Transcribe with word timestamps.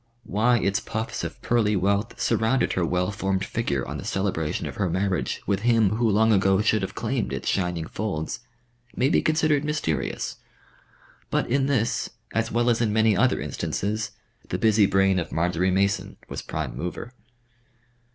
Why 0.23 0.57
its 0.57 0.79
puffs 0.79 1.23
of 1.23 1.39
pearly 1.43 1.75
wealth 1.75 2.19
surrounded 2.19 2.73
her 2.73 2.83
well 2.83 3.11
formed 3.11 3.45
figure 3.45 3.87
on 3.87 3.99
the 3.99 4.03
celebration 4.03 4.65
of 4.65 4.77
her 4.77 4.89
marriage 4.89 5.41
with 5.45 5.59
him 5.59 5.91
who 5.97 6.09
long 6.09 6.33
ago 6.33 6.59
should 6.61 6.81
have 6.81 6.95
claimed 6.95 7.31
its 7.31 7.47
shining 7.47 7.85
folds, 7.85 8.39
may 8.95 9.09
be 9.09 9.21
considered 9.21 9.63
mysterious. 9.63 10.37
But 11.29 11.47
in 11.51 11.67
this, 11.67 12.09
as 12.33 12.51
well 12.51 12.71
as 12.71 12.81
in 12.81 12.91
many 12.91 13.15
other 13.15 13.39
instances, 13.39 14.09
the 14.49 14.57
busy 14.57 14.87
brain 14.87 15.19
of 15.19 15.31
Marjory 15.31 15.69
Mason 15.69 16.17
was 16.27 16.41
prime 16.41 16.75
mover. 16.75 17.13